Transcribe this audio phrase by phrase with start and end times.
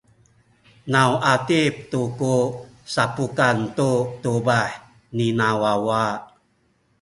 [0.91, 2.35] na u atip tu ku
[2.93, 3.89] sapukan tu
[4.23, 4.67] tubah
[5.17, 6.05] nina wawa.